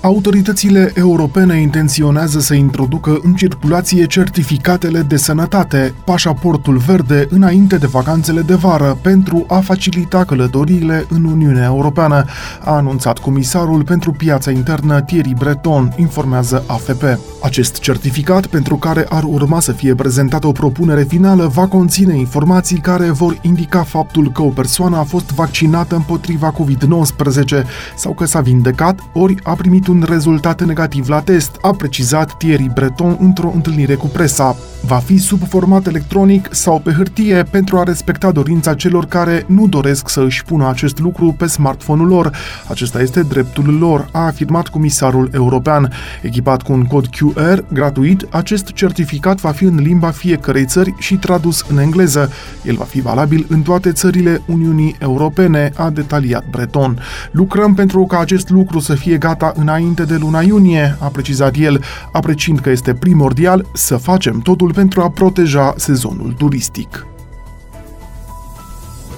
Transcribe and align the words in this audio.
Autoritățile 0.00 0.92
europene 0.94 1.60
intenționează 1.60 2.40
să 2.40 2.54
introducă 2.54 3.18
în 3.22 3.34
circulație 3.34 4.06
certificatele 4.06 5.00
de 5.00 5.16
sănătate, 5.16 5.94
pașaportul 6.04 6.76
verde, 6.76 7.26
înainte 7.30 7.76
de 7.76 7.86
vacanțele 7.86 8.40
de 8.40 8.54
vară, 8.54 8.98
pentru 9.02 9.44
a 9.48 9.58
facilita 9.58 10.24
călătoriile 10.24 11.06
în 11.08 11.24
Uniunea 11.24 11.64
Europeană, 11.64 12.24
a 12.64 12.74
anunțat 12.74 13.18
comisarul 13.18 13.84
pentru 13.84 14.12
piața 14.12 14.50
internă 14.50 15.00
Thierry 15.00 15.34
Breton, 15.38 15.94
informează 15.96 16.64
AFP. 16.66 17.02
Acest 17.42 17.78
certificat, 17.78 18.46
pentru 18.46 18.76
care 18.76 19.06
ar 19.08 19.22
urma 19.24 19.60
să 19.60 19.72
fie 19.72 19.94
prezentată 19.94 20.46
o 20.46 20.52
propunere 20.52 21.02
finală, 21.02 21.46
va 21.46 21.66
conține 21.66 22.18
informații 22.18 22.78
care 22.78 23.10
vor 23.10 23.38
indica 23.42 23.82
faptul 23.82 24.32
că 24.32 24.42
o 24.42 24.48
persoană 24.48 24.96
a 24.96 25.02
fost 25.02 25.30
vaccinată 25.30 25.94
împotriva 25.94 26.52
COVID-19 26.52 27.64
sau 27.96 28.12
că 28.12 28.24
s-a 28.24 28.40
vindecat 28.40 29.00
ori 29.12 29.34
a 29.42 29.52
primit 29.52 29.85
un 29.88 29.96
un 29.96 30.04
rezultat 30.08 30.64
negativ 30.64 31.08
la 31.08 31.20
test, 31.20 31.56
a 31.60 31.70
precizat 31.70 32.36
Thierry 32.36 32.70
Breton 32.74 33.16
într-o 33.20 33.50
întâlnire 33.54 33.94
cu 33.94 34.06
presa. 34.06 34.56
Va 34.86 34.96
fi 34.96 35.18
sub 35.18 35.48
format 35.48 35.86
electronic 35.86 36.48
sau 36.50 36.78
pe 36.80 36.92
hârtie 36.92 37.42
pentru 37.50 37.78
a 37.78 37.82
respecta 37.82 38.30
dorința 38.30 38.74
celor 38.74 39.06
care 39.06 39.44
nu 39.46 39.66
doresc 39.66 40.08
să 40.08 40.20
își 40.20 40.44
pună 40.44 40.68
acest 40.68 40.98
lucru 40.98 41.34
pe 41.38 41.46
smartphone-ul 41.46 42.08
lor. 42.08 42.30
Acesta 42.68 43.00
este 43.00 43.20
dreptul 43.20 43.78
lor, 43.78 44.08
a 44.12 44.20
afirmat 44.20 44.68
comisarul 44.68 45.30
european. 45.32 45.92
Echipat 46.22 46.62
cu 46.62 46.72
un 46.72 46.84
cod 46.84 47.06
QR 47.06 47.64
gratuit, 47.72 48.26
acest 48.30 48.72
certificat 48.72 49.40
va 49.40 49.50
fi 49.50 49.64
în 49.64 49.76
limba 49.76 50.10
fiecărei 50.10 50.64
țări 50.64 50.94
și 50.98 51.14
tradus 51.16 51.64
în 51.68 51.78
engleză. 51.78 52.30
El 52.64 52.74
va 52.74 52.84
fi 52.84 53.00
valabil 53.00 53.46
în 53.48 53.62
toate 53.62 53.92
țările 53.92 54.42
Uniunii 54.46 54.96
Europene, 54.98 55.72
a 55.76 55.90
detaliat 55.90 56.44
Breton. 56.50 56.98
Lucrăm 57.30 57.74
pentru 57.74 58.06
ca 58.06 58.18
acest 58.18 58.48
lucru 58.48 58.78
să 58.78 58.94
fie 58.94 59.16
gata 59.16 59.52
înainte 59.56 59.75
înainte 59.76 60.04
de 60.04 60.16
luna 60.16 60.40
iunie, 60.40 60.96
a 61.00 61.06
precizat 61.06 61.56
el, 61.56 61.84
apreciind 62.12 62.60
că 62.60 62.70
este 62.70 62.94
primordial 62.94 63.66
să 63.72 63.96
facem 63.96 64.38
totul 64.38 64.72
pentru 64.72 65.00
a 65.00 65.10
proteja 65.10 65.74
sezonul 65.76 66.32
turistic. 66.32 67.06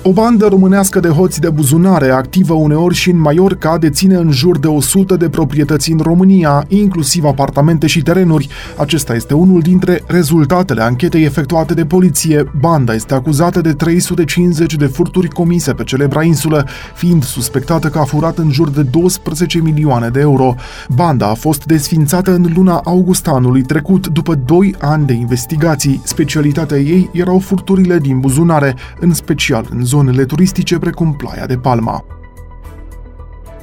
O 0.09 0.13
bandă 0.13 0.47
românească 0.47 1.01
de 1.01 1.09
hoți 1.09 1.41
de 1.41 1.51
buzunare, 1.51 2.11
activă 2.11 2.55
uneori 2.55 2.95
și 2.95 3.11
în 3.11 3.21
Mallorca, 3.21 3.79
deține 3.79 4.15
în 4.15 4.31
jur 4.31 4.59
de 4.59 4.67
100 4.67 5.17
de 5.17 5.29
proprietăți 5.29 5.93
în 5.93 5.99
România, 5.99 6.65
inclusiv 6.69 7.25
apartamente 7.25 7.87
și 7.87 8.03
terenuri. 8.03 8.49
Acesta 8.77 9.15
este 9.15 9.35
unul 9.35 9.61
dintre 9.61 10.03
rezultatele 10.07 10.83
anchetei 10.83 11.25
efectuate 11.25 11.75
de 11.75 11.85
poliție. 11.85 12.51
Banda 12.61 12.95
este 12.95 13.15
acuzată 13.15 13.61
de 13.61 13.73
350 13.73 14.75
de 14.75 14.87
furturi 14.87 15.29
comise 15.29 15.73
pe 15.73 15.85
celebra 15.85 16.23
insulă, 16.23 16.67
fiind 16.95 17.25
suspectată 17.25 17.89
că 17.89 17.99
a 17.99 18.05
furat 18.05 18.39
în 18.39 18.51
jur 18.51 18.71
de 18.71 18.83
12 18.83 19.61
milioane 19.61 20.09
de 20.09 20.21
euro. 20.21 20.55
Banda 20.95 21.29
a 21.29 21.35
fost 21.35 21.65
desfințată 21.65 22.35
în 22.35 22.53
luna 22.55 22.81
august 22.85 23.27
anului 23.27 23.63
trecut, 23.63 24.07
după 24.07 24.35
2 24.35 24.75
ani 24.79 25.07
de 25.07 25.13
investigații. 25.13 26.01
Specialitatea 26.05 26.79
ei 26.79 27.11
erau 27.13 27.39
furturile 27.39 27.99
din 27.99 28.21
buzunare, 28.21 28.75
în 29.01 29.15
special 29.15 29.67
în 29.71 29.85
zonele 29.99 30.27
turistice 30.27 30.79
precum 30.79 31.17
Playa 31.17 31.47
de 31.47 31.57
Palma. 31.57 32.18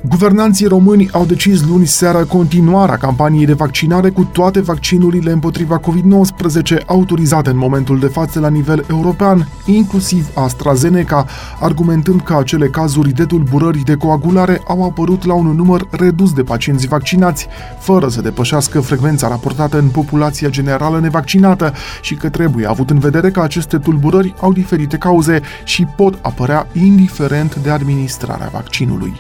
Guvernanții 0.08 0.68
români 0.68 1.10
au 1.12 1.26
decis 1.26 1.66
luni 1.66 1.86
seara 1.86 2.24
continuarea 2.24 2.98
campaniei 2.98 3.46
de 3.46 3.54
vaccinare 3.54 4.10
cu 4.10 4.24
toate 4.24 4.62
vaccinurile 4.62 5.32
împotriva 5.32 5.80
COVID-19 5.80 6.86
autorizate 6.86 7.50
în 7.50 7.58
momentul 7.58 8.00
de 8.00 8.08
față 8.08 8.40
la 8.40 8.50
nivel 8.50 8.86
european, 8.90 9.48
inclusiv 9.66 10.28
AstraZeneca, 10.34 11.26
argumentând 11.60 12.22
că 12.22 12.36
acele 12.36 12.68
cazuri 12.68 13.12
de 13.12 13.26
tulburări 13.26 13.84
de 13.84 13.96
coagulare 13.96 14.62
au 14.68 14.84
apărut 14.84 15.26
la 15.26 15.34
un 15.34 15.48
număr 15.48 15.88
redus 15.90 16.34
de 16.34 16.44
pacienți 16.44 16.88
vaccinați, 16.88 17.48
fără 17.80 18.08
să 18.08 18.22
depășească 18.22 18.80
frecvența 18.80 19.28
raportată 19.28 19.78
în 19.78 19.88
populația 19.88 20.50
generală 20.50 21.00
nevaccinată 21.00 21.74
și 22.02 22.16
că 22.16 22.30
trebuie 22.30 22.70
avut 22.70 22.90
în 22.90 23.00
vedere 23.00 23.32
că 23.32 23.42
aceste 23.42 23.78
tulburări 23.78 24.34
au 24.40 24.54
diferite 24.54 24.98
cauze 24.98 25.42
și 25.64 25.86
pot 25.96 26.20
apărea 26.22 26.68
indiferent 26.74 27.56
de 27.56 27.70
administrarea 27.70 28.50
vaccinului. 28.54 29.14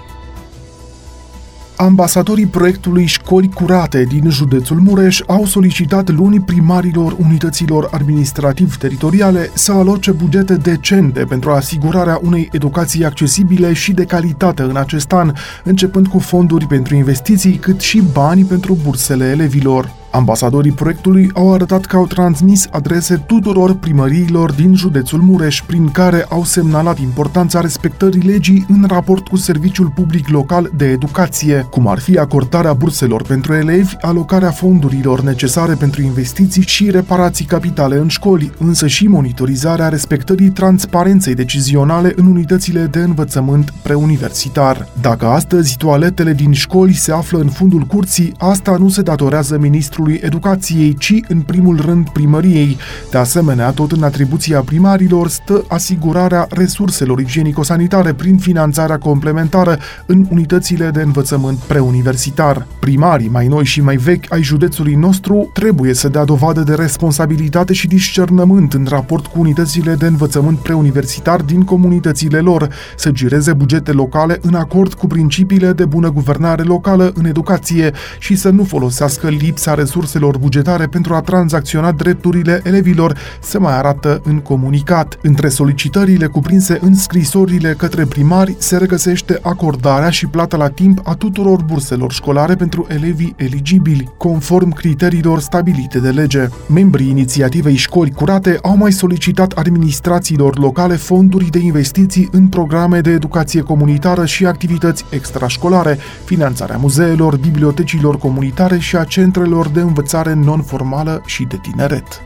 Ambasadorii 1.78 2.46
proiectului 2.46 3.06
Școli 3.06 3.50
Curate 3.50 4.04
din 4.04 4.30
județul 4.30 4.78
Mureș 4.80 5.22
au 5.28 5.46
solicitat 5.46 6.10
luni 6.10 6.40
primarilor 6.40 7.16
unităților 7.20 7.88
administrativ-teritoriale 7.92 9.50
să 9.54 9.72
aloce 9.72 10.12
bugete 10.12 10.56
decente 10.56 11.24
pentru 11.24 11.52
asigurarea 11.52 12.20
unei 12.24 12.50
educații 12.52 13.06
accesibile 13.06 13.74
și 13.74 13.94
de 13.94 14.06
calitate 14.06 14.62
în 14.62 14.76
acest 14.76 15.12
an, 15.12 15.32
începând 15.64 16.08
cu 16.08 16.20
fonduri 16.20 16.68
pentru 16.68 16.96
investiții, 16.96 17.56
cât 17.56 17.80
și 17.80 18.02
bani 18.14 18.44
pentru 18.44 18.78
bursele 18.84 19.26
elevilor. 19.26 20.05
Ambasadorii 20.16 20.72
proiectului 20.72 21.32
au 21.34 21.54
arătat 21.54 21.86
că 21.86 21.96
au 21.96 22.06
transmis 22.06 22.68
adrese 22.72 23.16
tuturor 23.16 23.76
primăriilor 23.76 24.52
din 24.52 24.76
județul 24.76 25.22
Mureș, 25.22 25.62
prin 25.62 25.90
care 25.92 26.26
au 26.30 26.44
semnalat 26.44 27.00
importanța 27.00 27.62
respectării 27.62 28.22
legii 28.22 28.66
în 28.70 28.86
raport 28.88 29.28
cu 29.28 29.36
Serviciul 29.36 29.92
Public 29.96 30.28
Local 30.28 30.72
de 30.76 30.86
Educație, 30.86 31.68
cum 31.70 31.88
ar 31.88 32.00
fi 32.00 32.18
acordarea 32.18 32.74
burselor 32.74 33.22
pentru 33.22 33.54
elevi, 33.54 33.96
alocarea 34.02 34.52
fondurilor 34.52 35.22
necesare 35.22 35.74
pentru 35.74 36.02
investiții 36.02 36.62
și 36.62 36.92
reparații 36.92 37.46
capitale 37.46 37.98
în 37.98 38.08
școli, 38.08 38.52
însă 38.58 38.88
și 38.88 39.08
monitorizarea 39.08 39.90
respectării 39.90 40.50
transparenței 40.50 41.34
decizionale 41.34 42.14
în 42.16 42.26
unitățile 42.26 42.86
de 42.86 43.00
învățământ 43.00 43.74
preuniversitar. 43.82 44.88
Dacă 45.02 45.26
astăzi 45.26 45.78
toaletele 45.78 46.34
din 46.34 46.52
școli 46.52 46.94
se 46.94 47.12
află 47.12 47.40
în 47.40 47.50
fundul 47.50 47.82
curții, 47.82 48.34
asta 48.38 48.78
nu 48.80 48.90
se 48.90 49.02
datorează 49.02 49.58
ministrului 50.06 50.16
Ministerului 50.16 50.20
Educației, 50.24 50.96
ci 50.98 51.14
în 51.28 51.42
primul 51.42 51.82
rând 51.86 52.10
primăriei. 52.10 52.78
De 53.12 53.18
asemenea, 53.18 53.72
tot 53.72 53.92
în 53.92 54.04
atribuția 54.04 54.62
primarilor 54.62 55.28
stă 55.30 55.64
asigurarea 55.68 56.48
resurselor 56.50 57.20
igienico-sanitare 57.20 58.14
prin 58.14 58.38
finanțarea 58.38 58.98
complementară 58.98 59.80
în 60.06 60.26
unitățile 60.30 60.90
de 60.90 61.02
învățământ 61.02 61.58
preuniversitar. 61.58 62.68
Primarii 62.80 63.30
mai 63.30 63.48
noi 63.48 63.66
și 63.66 63.82
mai 63.82 63.96
vechi 63.96 64.32
ai 64.32 64.44
județului 64.44 64.94
nostru 64.94 65.50
trebuie 65.54 65.94
să 65.94 66.08
dea 66.08 66.24
dovadă 66.24 66.62
de 66.62 66.74
responsabilitate 66.74 67.74
și 67.74 67.88
discernământ 67.88 68.74
în 68.74 68.86
raport 68.90 69.26
cu 69.26 69.40
unitățile 69.40 69.96
de 69.96 70.06
învățământ 70.06 70.58
preuniversitar 70.58 71.42
din 71.42 71.64
comunitățile 71.64 72.40
lor, 72.40 72.70
să 72.98 73.12
gireze 73.12 73.54
bugete 73.54 73.92
locale 73.92 74.40
în 74.42 74.54
acord 74.54 74.94
cu 74.94 75.08
principiile 75.08 75.74
de 75.74 75.86
bună 75.86 76.12
guvernare 76.12 76.64
locală 76.64 77.12
în 77.14 77.26
educație 77.26 77.92
și 78.20 78.36
să 78.36 78.50
nu 78.50 78.64
folosească 78.64 79.30
lipsa 79.30 79.74
resurselor 79.74 79.95
resurselor 79.96 80.38
bugetare 80.38 80.86
pentru 80.86 81.14
a 81.14 81.22
tranzacționa 81.22 81.92
drepturile 81.92 82.62
elevilor, 82.64 83.18
se 83.42 83.58
mai 83.58 83.78
arată 83.78 84.22
în 84.24 84.40
comunicat. 84.40 85.18
Între 85.22 85.50
solicitările 85.50 86.26
cuprinse 86.26 86.80
în 86.82 86.96
scrisorile 86.96 87.74
către 87.78 88.06
primari 88.06 88.56
se 88.58 88.78
regăsește 88.78 89.40
acordarea 89.42 90.10
și 90.10 90.28
plata 90.28 90.58
la 90.58 90.70
timp 90.70 91.00
a 91.04 91.14
tuturor 91.14 91.62
burselor 91.62 92.12
școlare 92.12 92.56
pentru 92.56 92.88
elevii 92.90 93.34
eligibili, 93.38 94.10
conform 94.18 94.72
criteriilor 94.72 95.40
stabilite 95.40 96.00
de 96.00 96.10
lege. 96.10 96.48
Membrii 96.68 97.10
inițiativei 97.10 97.76
Școli 97.76 98.12
Curate 98.12 98.60
au 98.62 98.78
mai 98.78 98.92
solicitat 98.92 99.52
administrațiilor 99.52 100.58
locale 100.60 100.96
fonduri 100.96 101.50
de 101.50 101.60
investiții 101.60 102.30
în 102.32 102.48
programe 102.48 103.00
de 103.00 103.12
educație 103.12 103.62
comunitară 103.62 104.26
și 104.26 104.46
activități 104.46 105.06
extrașcolare, 105.10 105.98
finanțarea 106.24 106.78
muzeelor, 106.78 107.38
bibliotecilor 107.38 108.18
comunitare 108.18 108.78
și 108.78 108.96
a 108.96 109.04
centrelor 109.04 109.68
de 109.68 109.84
învățare 109.88 110.34
non-formală 110.34 111.22
și 111.26 111.44
de 111.44 111.58
tineret. 111.58 112.22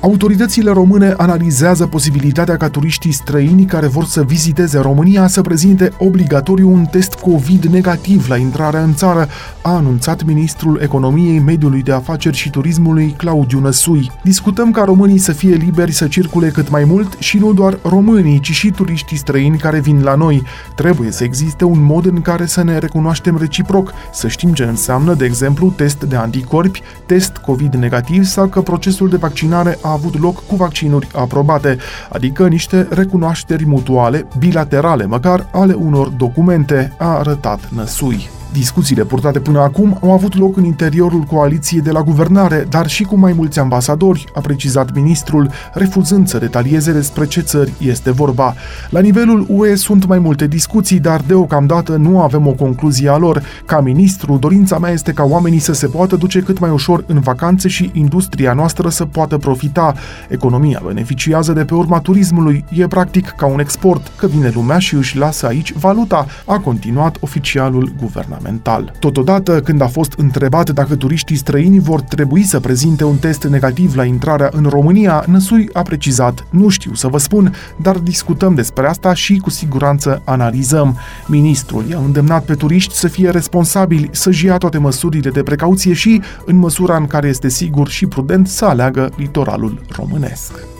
Autoritățile 0.00 0.70
române 0.70 1.14
analizează 1.16 1.86
posibilitatea 1.86 2.56
ca 2.56 2.68
turiștii 2.68 3.12
străini 3.12 3.64
care 3.64 3.86
vor 3.86 4.04
să 4.04 4.22
viziteze 4.22 4.78
România 4.78 5.26
să 5.26 5.40
prezinte 5.40 5.92
obligatoriu 5.98 6.72
un 6.72 6.84
test 6.84 7.14
COVID 7.14 7.64
negativ 7.64 8.28
la 8.28 8.36
intrarea 8.36 8.82
în 8.82 8.94
țară, 8.94 9.28
a 9.62 9.70
anunțat 9.70 10.24
ministrul 10.24 10.80
Economiei, 10.82 11.38
Mediului 11.38 11.82
de 11.82 11.92
Afaceri 11.92 12.36
și 12.36 12.50
Turismului 12.50 13.14
Claudiu 13.16 13.58
Năsui. 13.58 14.10
Discutăm 14.22 14.70
ca 14.70 14.84
românii 14.84 15.18
să 15.18 15.32
fie 15.32 15.54
liberi 15.54 15.92
să 15.92 16.06
circule 16.06 16.48
cât 16.48 16.70
mai 16.70 16.84
mult 16.84 17.16
și 17.18 17.38
nu 17.38 17.52
doar 17.52 17.78
românii, 17.82 18.40
ci 18.40 18.50
și 18.50 18.70
turiștii 18.70 19.16
străini 19.16 19.58
care 19.58 19.80
vin 19.80 20.02
la 20.02 20.14
noi. 20.14 20.42
Trebuie 20.74 21.10
să 21.10 21.24
existe 21.24 21.64
un 21.64 21.84
mod 21.84 22.06
în 22.06 22.20
care 22.20 22.46
să 22.46 22.62
ne 22.62 22.78
recunoaștem 22.78 23.36
reciproc, 23.38 23.92
să 24.12 24.28
știm 24.28 24.52
ce 24.52 24.64
înseamnă, 24.64 25.14
de 25.14 25.24
exemplu, 25.24 25.72
test 25.76 26.04
de 26.04 26.16
anticorpi, 26.16 26.82
test 27.06 27.36
COVID 27.36 27.74
negativ 27.74 28.24
sau 28.24 28.46
că 28.46 28.60
procesul 28.60 29.08
de 29.08 29.16
vaccinare 29.16 29.78
a 29.82 29.87
avut 29.92 30.20
loc 30.20 30.46
cu 30.46 30.56
vaccinuri 30.56 31.08
aprobate, 31.14 31.78
adică 32.08 32.48
niște 32.48 32.86
recunoașteri 32.90 33.66
mutuale, 33.66 34.26
bilaterale 34.38 35.06
măcar, 35.06 35.46
ale 35.52 35.72
unor 35.72 36.08
documente, 36.08 36.92
a 36.98 37.18
arătat 37.18 37.68
Năsui. 37.70 38.37
Discuțiile 38.52 39.04
purtate 39.04 39.40
până 39.40 39.60
acum 39.60 39.98
au 40.02 40.12
avut 40.12 40.36
loc 40.36 40.56
în 40.56 40.64
interiorul 40.64 41.20
coaliției 41.20 41.80
de 41.80 41.90
la 41.90 42.02
guvernare, 42.02 42.66
dar 42.68 42.86
și 42.86 43.02
cu 43.02 43.16
mai 43.16 43.32
mulți 43.32 43.58
ambasadori, 43.58 44.24
a 44.34 44.40
precizat 44.40 44.94
ministrul, 44.94 45.50
refuzând 45.72 46.28
să 46.28 46.38
detalieze 46.38 46.92
despre 46.92 47.26
ce 47.26 47.40
țări 47.40 47.72
este 47.78 48.10
vorba. 48.10 48.54
La 48.90 49.00
nivelul 49.00 49.46
UE 49.48 49.74
sunt 49.74 50.06
mai 50.06 50.18
multe 50.18 50.46
discuții, 50.46 51.00
dar 51.00 51.20
deocamdată 51.26 51.96
nu 51.96 52.20
avem 52.20 52.46
o 52.46 52.52
concluzie 52.52 53.08
a 53.08 53.16
lor. 53.16 53.42
Ca 53.66 53.80
ministru, 53.80 54.36
dorința 54.36 54.78
mea 54.78 54.90
este 54.90 55.12
ca 55.12 55.24
oamenii 55.24 55.58
să 55.58 55.72
se 55.72 55.86
poată 55.86 56.16
duce 56.16 56.40
cât 56.40 56.58
mai 56.58 56.70
ușor 56.70 57.04
în 57.06 57.20
vacanțe 57.20 57.68
și 57.68 57.90
industria 57.94 58.52
noastră 58.52 58.88
să 58.88 59.04
poată 59.04 59.38
profita. 59.38 59.94
Economia 60.28 60.82
beneficiază 60.84 61.52
de 61.52 61.64
pe 61.64 61.74
urma 61.74 62.00
turismului, 62.00 62.64
e 62.68 62.86
practic 62.86 63.28
ca 63.36 63.46
un 63.46 63.60
export, 63.60 64.12
că 64.16 64.26
vine 64.26 64.50
lumea 64.54 64.78
și 64.78 64.94
își 64.94 65.16
lasă 65.16 65.46
aici 65.46 65.72
valuta, 65.72 66.26
a 66.46 66.58
continuat 66.58 67.16
oficialul 67.20 67.92
guvernamental. 68.38 68.92
Totodată, 68.98 69.60
când 69.60 69.80
a 69.80 69.86
fost 69.86 70.14
întrebat 70.16 70.70
dacă 70.70 70.96
turiștii 70.96 71.36
străini 71.36 71.78
vor 71.78 72.00
trebui 72.00 72.42
să 72.42 72.60
prezinte 72.60 73.04
un 73.04 73.16
test 73.16 73.44
negativ 73.44 73.96
la 73.96 74.04
intrarea 74.04 74.50
în 74.52 74.64
România, 74.64 75.24
Năsui 75.26 75.68
a 75.72 75.82
precizat, 75.82 76.46
nu 76.50 76.68
știu 76.68 76.94
să 76.94 77.08
vă 77.08 77.18
spun, 77.18 77.54
dar 77.76 77.96
discutăm 77.96 78.54
despre 78.54 78.86
asta 78.86 79.14
și 79.14 79.36
cu 79.36 79.50
siguranță 79.50 80.22
analizăm. 80.24 80.98
Ministrul 81.26 81.84
i-a 81.88 81.98
îndemnat 81.98 82.44
pe 82.44 82.54
turiști 82.54 82.94
să 82.94 83.08
fie 83.08 83.30
responsabili, 83.30 84.08
să-și 84.12 84.46
ia 84.46 84.56
toate 84.56 84.78
măsurile 84.78 85.30
de 85.30 85.42
precauție 85.42 85.92
și, 85.92 86.22
în 86.44 86.56
măsura 86.56 86.96
în 86.96 87.06
care 87.06 87.28
este 87.28 87.48
sigur 87.48 87.88
și 87.88 88.06
prudent, 88.06 88.48
să 88.48 88.64
aleagă 88.64 89.10
litoralul 89.16 89.80
românesc. 89.96 90.77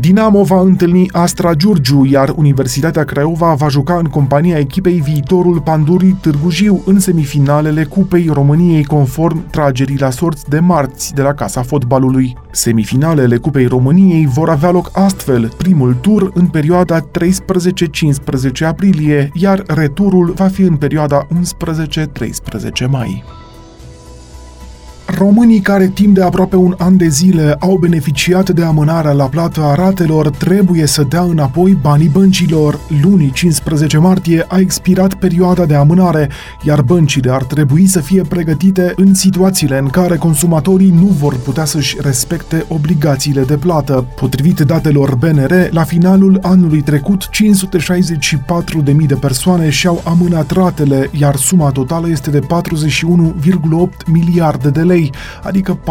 Dinamo 0.00 0.42
va 0.42 0.60
întâlni 0.60 1.08
Astra 1.10 1.54
Giurgiu, 1.54 2.04
iar 2.04 2.32
Universitatea 2.36 3.04
Craiova 3.04 3.54
va 3.54 3.68
juca 3.68 3.96
în 3.96 4.04
compania 4.04 4.58
echipei 4.58 5.00
viitorul 5.00 5.60
Pandurii 5.60 6.18
Târgu 6.20 6.50
Jiu 6.50 6.82
în 6.86 6.98
semifinalele 7.00 7.84
Cupei 7.84 8.30
României 8.32 8.84
conform 8.84 9.50
tragerii 9.50 9.98
la 9.98 10.10
sorți 10.10 10.48
de 10.48 10.58
marți 10.58 11.14
de 11.14 11.22
la 11.22 11.34
Casa 11.34 11.62
Fotbalului. 11.62 12.36
Semifinalele 12.50 13.36
Cupei 13.36 13.66
României 13.66 14.26
vor 14.26 14.48
avea 14.48 14.70
loc 14.70 14.90
astfel, 14.92 15.52
primul 15.56 15.94
tur 15.94 16.30
în 16.34 16.46
perioada 16.46 17.00
13-15 17.00 17.04
aprilie, 18.66 19.30
iar 19.34 19.62
returul 19.66 20.32
va 20.36 20.46
fi 20.46 20.62
în 20.62 20.76
perioada 20.76 21.26
11-13 21.26 22.88
mai. 22.88 23.41
Românii 25.06 25.60
care 25.60 25.88
timp 25.88 26.14
de 26.14 26.22
aproape 26.22 26.56
un 26.56 26.74
an 26.78 26.96
de 26.96 27.08
zile 27.08 27.56
au 27.58 27.76
beneficiat 27.76 28.50
de 28.50 28.62
amânarea 28.62 29.12
la 29.12 29.24
plată 29.24 29.60
a 29.60 29.74
ratelor 29.74 30.30
trebuie 30.30 30.86
să 30.86 31.02
dea 31.02 31.22
înapoi 31.22 31.78
banii 31.80 32.08
băncilor. 32.08 32.80
Lunii 33.02 33.30
15 33.30 33.98
martie 33.98 34.44
a 34.48 34.58
expirat 34.58 35.14
perioada 35.14 35.64
de 35.64 35.74
amânare, 35.74 36.28
iar 36.62 36.82
băncile 36.82 37.30
ar 37.30 37.44
trebui 37.44 37.86
să 37.86 38.00
fie 38.00 38.22
pregătite 38.22 38.92
în 38.96 39.14
situațiile 39.14 39.78
în 39.78 39.88
care 39.88 40.16
consumatorii 40.16 40.90
nu 40.90 41.06
vor 41.06 41.36
putea 41.36 41.64
să-și 41.64 41.96
respecte 42.00 42.64
obligațiile 42.68 43.42
de 43.42 43.56
plată. 43.56 44.06
Potrivit 44.16 44.60
datelor 44.60 45.14
BNR, 45.14 45.68
la 45.70 45.82
finalul 45.82 46.38
anului 46.42 46.80
trecut, 46.80 47.28
564.000 48.82 49.06
de 49.06 49.14
persoane 49.14 49.70
și-au 49.70 50.02
amânat 50.04 50.50
ratele, 50.50 51.10
iar 51.18 51.36
suma 51.36 51.70
totală 51.70 52.08
este 52.08 52.30
de 52.30 52.38
41,8 52.38 52.46
miliarde 54.06 54.68
de 54.68 54.80
lei 54.80 54.91
lei, 54.92 55.12
adică 55.42 55.78
14,7% 55.78 55.84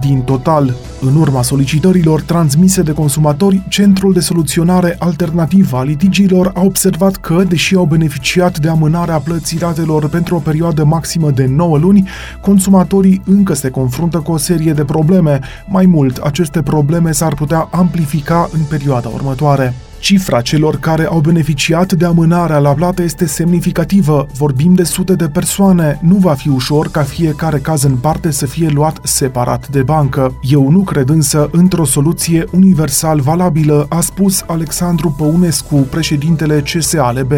din 0.00 0.20
total. 0.20 0.74
În 1.00 1.16
urma 1.16 1.42
solicitărilor 1.42 2.20
transmise 2.20 2.82
de 2.82 2.92
consumatori, 2.92 3.62
Centrul 3.68 4.12
de 4.12 4.20
Soluționare 4.20 4.96
Alternativă 4.98 5.76
a 5.76 5.82
Litigiilor 5.82 6.50
a 6.54 6.60
observat 6.60 7.16
că, 7.16 7.42
deși 7.48 7.76
au 7.76 7.84
beneficiat 7.84 8.58
de 8.58 8.68
amânarea 8.68 9.18
plății 9.18 9.58
ratelor 9.58 10.08
pentru 10.08 10.36
o 10.36 10.38
perioadă 10.38 10.84
maximă 10.84 11.30
de 11.30 11.46
9 11.46 11.78
luni, 11.78 12.08
consumatorii 12.40 13.22
încă 13.24 13.54
se 13.54 13.70
confruntă 13.70 14.18
cu 14.18 14.32
o 14.32 14.36
serie 14.36 14.72
de 14.72 14.84
probleme. 14.84 15.40
Mai 15.66 15.86
mult, 15.86 16.16
aceste 16.16 16.62
probleme 16.62 17.12
s-ar 17.12 17.34
putea 17.34 17.68
amplifica 17.70 18.48
în 18.52 18.60
perioada 18.68 19.08
următoare. 19.08 19.74
Cifra 19.98 20.40
celor 20.40 20.76
care 20.76 21.06
au 21.06 21.20
beneficiat 21.20 21.92
de 21.92 22.04
amânarea 22.04 22.58
la 22.58 22.72
plată 22.72 23.02
este 23.02 23.26
semnificativă. 23.26 24.26
Vorbim 24.36 24.74
de 24.74 24.82
sute 24.82 25.14
de 25.14 25.28
persoane. 25.28 25.98
Nu 26.02 26.14
va 26.14 26.34
fi 26.34 26.48
ușor 26.48 26.88
ca 26.90 27.02
fiecare 27.02 27.58
caz 27.58 27.82
în 27.82 27.96
parte 27.96 28.30
să 28.30 28.46
fie 28.46 28.68
luat 28.68 28.98
separat 29.02 29.68
de 29.68 29.82
bancă. 29.82 30.38
Eu 30.42 30.70
nu 30.70 30.80
cred 30.82 31.08
însă 31.08 31.48
într-o 31.52 31.84
soluție 31.84 32.44
universal 32.52 33.20
valabilă, 33.20 33.86
a 33.88 34.00
spus 34.00 34.44
Alexandru 34.46 35.14
Păunescu, 35.18 35.76
președintele 35.76 36.60
CSALB. 36.60 37.32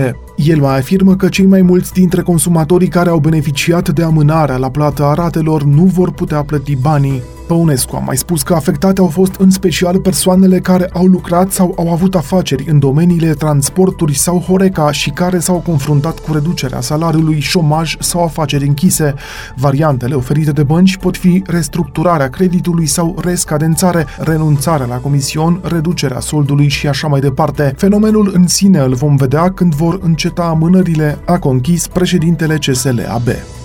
El 0.44 0.61
mai 0.61 0.79
afirmă 0.79 1.17
că 1.17 1.29
cei 1.29 1.46
mai 1.46 1.62
mulți 1.62 1.93
dintre 1.93 2.23
consumatorii 2.23 2.88
care 2.88 3.08
au 3.08 3.19
beneficiat 3.19 3.88
de 3.88 4.02
amânarea 4.02 4.56
la 4.56 4.70
plată 4.70 5.05
a 5.05 5.14
ratelor 5.14 5.62
nu 5.62 5.85
vor 5.85 6.12
putea 6.12 6.43
plăti 6.43 6.76
banii. 6.76 7.23
Păunescu 7.49 7.96
a 7.96 7.99
mai 7.99 8.17
spus 8.17 8.43
că 8.43 8.55
afectate 8.55 9.00
au 9.00 9.06
fost 9.06 9.35
în 9.35 9.50
special 9.50 9.99
persoanele 9.99 10.58
care 10.58 10.90
au 10.93 11.06
lucrat 11.06 11.50
sau 11.50 11.75
au 11.76 11.93
avut 11.93 12.14
afaceri 12.14 12.64
în 12.69 12.79
domeniile 12.79 13.32
transporturi 13.32 14.14
sau 14.14 14.38
Horeca 14.38 14.93
și 14.93 15.11
care 15.11 15.38
s-au 15.38 15.56
confruntat 15.56 16.19
cu 16.19 16.32
reducerea 16.32 16.81
salariului, 16.81 17.40
șomaj 17.40 17.96
sau 17.99 18.25
afaceri 18.25 18.67
închise. 18.67 19.14
Variantele 19.56 20.14
oferite 20.14 20.50
de 20.50 20.62
bănci 20.62 20.96
pot 20.96 21.17
fi 21.17 21.43
restructurarea 21.46 22.29
creditului 22.29 22.87
sau 22.87 23.17
rescadențare, 23.25 24.06
renunțarea 24.19 24.87
la 24.87 24.96
comision, 24.96 25.61
reducerea 25.62 26.20
soldului 26.20 26.69
și 26.69 26.87
așa 26.87 27.08
mai 27.08 27.20
departe. 27.20 27.75
Fenomenul 27.76 28.31
în 28.35 28.46
sine 28.46 28.79
îl 28.79 28.94
vom 28.94 29.17
vedea 29.17 29.50
când 29.50 29.75
vor 29.75 29.99
înceta 30.28 30.48
amânările, 30.48 31.19
a 31.25 31.38
conchis 31.38 31.86
președintele 31.86 32.58
CSL 32.58 33.00
AB. 33.08 33.57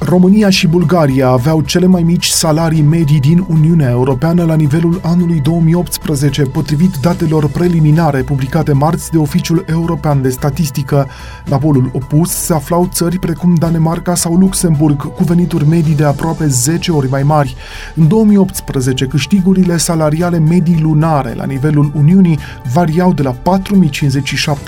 România 0.00 0.50
și 0.50 0.66
Bulgaria 0.66 1.28
aveau 1.28 1.60
cele 1.60 1.86
mai 1.86 2.02
mici 2.02 2.26
salarii 2.26 2.82
medii 2.82 3.20
din 3.20 3.44
Uniunea 3.48 3.90
Europeană 3.90 4.44
la 4.44 4.54
nivelul 4.54 5.00
anului 5.02 5.40
2018, 5.40 6.42
potrivit 6.42 6.96
datelor 7.00 7.48
preliminare 7.48 8.22
publicate 8.22 8.72
marți 8.72 9.10
de 9.10 9.18
Oficiul 9.18 9.64
European 9.68 10.22
de 10.22 10.28
Statistică. 10.28 11.08
La 11.44 11.58
polul 11.58 11.90
opus 11.92 12.30
se 12.30 12.54
aflau 12.54 12.88
țări 12.92 13.18
precum 13.18 13.54
Danemarca 13.54 14.14
sau 14.14 14.34
Luxemburg, 14.34 15.14
cu 15.14 15.24
venituri 15.24 15.68
medii 15.68 15.94
de 15.94 16.04
aproape 16.04 16.46
10 16.46 16.92
ori 16.92 17.10
mai 17.10 17.22
mari. 17.22 17.56
În 17.94 18.08
2018, 18.08 19.06
câștigurile 19.06 19.76
salariale 19.76 20.38
medii 20.38 20.80
lunare 20.80 21.34
la 21.34 21.44
nivelul 21.44 21.92
Uniunii 21.94 22.38
variau 22.72 23.12
de 23.12 23.22
la 23.22 23.34
4.057 23.34 23.38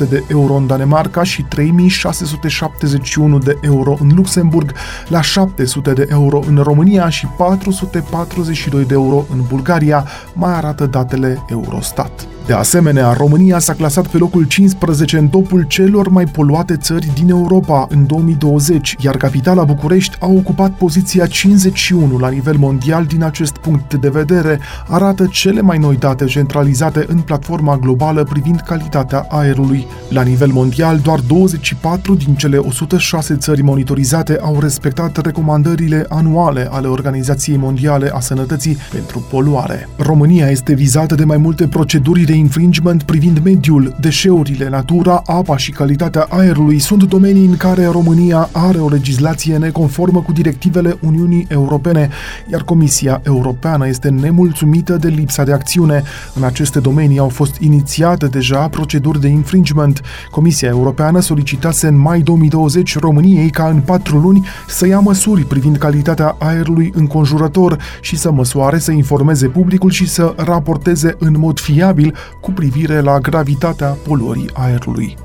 de 0.09 0.25
euro 0.29 0.55
în 0.55 0.67
Danemarca 0.67 1.23
și 1.23 1.45
3.671 1.45 3.45
de 3.45 3.59
euro 3.61 3.97
în 4.01 4.11
Luxemburg, 4.15 4.73
la 5.09 5.20
700 5.21 5.93
de 5.93 6.07
euro 6.11 6.41
în 6.49 6.57
România 6.57 7.09
și 7.09 7.27
442 7.27 8.85
de 8.85 8.95
euro 8.95 9.25
în 9.33 9.45
Bulgaria, 9.49 10.07
mai 10.33 10.53
arată 10.53 10.87
datele 10.87 11.45
Eurostat. 11.49 12.27
De 12.51 12.57
asemenea, 12.57 13.13
România 13.13 13.59
s-a 13.59 13.75
clasat 13.75 14.07
pe 14.07 14.17
locul 14.19 14.45
15 14.45 15.19
în 15.19 15.29
topul 15.29 15.63
celor 15.63 16.09
mai 16.09 16.25
poluate 16.25 16.77
țări 16.77 17.11
din 17.15 17.29
Europa 17.29 17.87
în 17.91 18.07
2020, 18.07 18.97
iar 19.01 19.17
capitala 19.17 19.65
București 19.65 20.17
a 20.21 20.27
ocupat 20.27 20.71
poziția 20.71 21.27
51 21.27 22.19
la 22.19 22.29
nivel 22.29 22.57
mondial 22.57 23.05
din 23.05 23.23
acest 23.23 23.57
punct 23.57 23.95
de 23.95 24.09
vedere, 24.09 24.61
arată 24.89 25.27
cele 25.27 25.61
mai 25.61 25.79
noi 25.79 25.97
date 25.97 26.25
centralizate 26.25 27.05
în 27.09 27.21
platforma 27.21 27.77
globală 27.77 28.25
privind 28.25 28.61
calitatea 28.61 29.27
aerului. 29.29 29.87
La 30.09 30.23
nivel 30.23 30.51
mondial, 30.51 30.99
doar 30.99 31.21
24 31.21 32.15
din 32.15 32.35
cele 32.35 32.57
106 32.57 33.37
țări 33.37 33.63
monitorizate 33.63 34.39
au 34.43 34.61
respectat 34.61 35.17
recomandările 35.17 36.07
anuale 36.09 36.69
ale 36.71 36.89
Organizației 36.89 37.57
Mondiale 37.57 38.11
a 38.15 38.21
Sănătății 38.21 38.77
pentru 38.93 39.27
poluare. 39.31 39.89
România 39.97 40.47
este 40.47 40.75
vizată 40.75 41.15
de 41.15 41.25
mai 41.25 41.37
multe 41.37 41.69
proceduri 41.69 42.23
de 42.23 42.39
infringement 42.41 43.03
privind 43.03 43.41
mediul, 43.45 43.97
deșeurile, 44.01 44.69
natura, 44.69 45.23
apa 45.27 45.57
și 45.57 45.71
calitatea 45.71 46.27
aerului 46.29 46.79
sunt 46.79 47.03
domenii 47.03 47.45
în 47.45 47.57
care 47.57 47.87
România 47.87 48.49
are 48.53 48.79
o 48.79 48.89
legislație 48.89 49.57
neconformă 49.57 50.21
cu 50.21 50.33
directivele 50.33 50.97
Uniunii 51.01 51.47
Europene, 51.49 52.09
iar 52.53 52.63
Comisia 52.63 53.21
Europeană 53.25 53.89
este 53.89 54.09
nemulțumită 54.09 54.97
de 54.97 55.09
lipsa 55.09 55.45
de 55.45 55.53
acțiune. 55.53 56.03
În 56.35 56.43
aceste 56.43 56.81
domenii 56.81 57.19
au 57.19 57.29
fost 57.29 57.57
inițiate 57.61 58.27
deja 58.27 58.69
proceduri 58.69 59.21
de 59.21 59.29
infringement. 59.29 60.01
Comisia 60.31 60.69
Europeană 60.69 61.21
solicitase 61.21 61.87
în 61.87 61.99
mai 61.99 62.21
2020 62.21 62.99
României 62.99 63.51
ca 63.51 63.69
în 63.69 63.81
patru 63.81 64.19
luni 64.19 64.47
să 64.69 64.87
ia 64.87 64.99
măsuri 64.99 65.45
privind 65.45 65.77
calitatea 65.77 66.37
aerului 66.39 66.93
înconjurător 66.95 67.79
și 68.01 68.17
să 68.17 68.31
măsoare, 68.31 68.79
să 68.79 68.93
informeze 68.93 69.47
publicul 69.47 69.91
și 69.91 70.09
să 70.09 70.35
raporteze 70.37 71.17
în 71.19 71.35
mod 71.39 71.59
fiabil 71.59 72.15
cu 72.41 72.51
privire 72.51 73.01
la 73.01 73.19
gravitatea 73.19 73.89
poluării 73.89 74.51
aerului. 74.53 75.17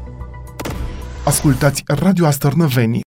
Ascultați 1.26 1.84
Radio 1.86 2.26
Astărnăveni 2.26 3.04